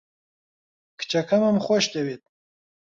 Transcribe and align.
کچەکەمم 0.99 1.57
خۆش 1.65 1.85
دەوێت. 1.93 2.23